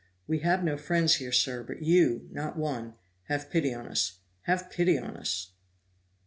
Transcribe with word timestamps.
We 0.25 0.39
have 0.39 0.63
no 0.63 0.77
friend 0.77 1.07
here, 1.07 1.31
sir, 1.31 1.61
but 1.61 1.83
you, 1.83 2.27
not 2.31 2.57
one; 2.57 2.95
have 3.25 3.51
pity 3.51 3.71
on 3.71 3.85
us! 3.87 4.17
have 4.47 4.71
pity 4.71 4.97
on 4.97 5.15
us!" 5.15 5.51